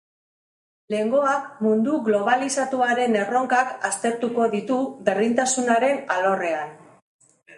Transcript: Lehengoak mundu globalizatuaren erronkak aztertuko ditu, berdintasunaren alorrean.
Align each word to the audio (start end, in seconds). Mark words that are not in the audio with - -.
Lehengoak 0.93 1.43
mundu 1.65 1.97
globalizatuaren 2.07 3.19
erronkak 3.19 3.75
aztertuko 3.91 4.49
ditu, 4.57 4.79
berdintasunaren 5.11 6.01
alorrean. 6.17 6.75